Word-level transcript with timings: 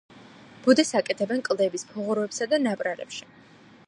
ბუდეს 0.67 0.93
აკეთებენ 0.99 1.43
კლდეების 1.49 1.85
ფუღუროებსა 1.91 2.49
და 2.55 2.61
ნაპრალებში. 2.65 3.29